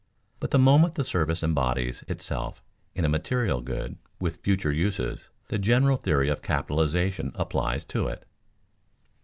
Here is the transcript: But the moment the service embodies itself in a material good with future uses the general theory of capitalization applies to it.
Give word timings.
But 0.39 0.49
the 0.49 0.57
moment 0.57 0.95
the 0.95 1.03
service 1.03 1.43
embodies 1.43 2.03
itself 2.07 2.63
in 2.95 3.05
a 3.05 3.07
material 3.07 3.61
good 3.61 3.97
with 4.19 4.37
future 4.37 4.71
uses 4.71 5.29
the 5.49 5.59
general 5.59 5.95
theory 5.97 6.27
of 6.27 6.41
capitalization 6.41 7.31
applies 7.35 7.85
to 7.85 8.07
it. 8.07 8.25